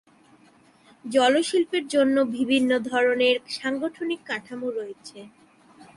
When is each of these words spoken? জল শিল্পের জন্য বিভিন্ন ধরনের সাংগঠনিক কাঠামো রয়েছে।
জল 1.05 1.33
শিল্পের 1.49 1.85
জন্য 1.87 2.15
বিভিন্ন 2.37 2.71
ধরনের 2.89 3.35
সাংগঠনিক 3.57 4.19
কাঠামো 4.25 4.67
রয়েছে। 4.69 5.19